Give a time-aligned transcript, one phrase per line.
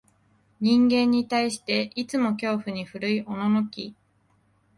[0.59, 3.93] 人間に対して、いつも恐怖に震いおののき、